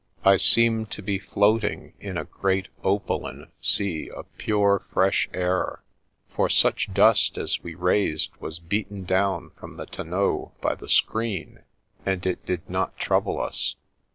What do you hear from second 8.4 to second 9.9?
beaten down from the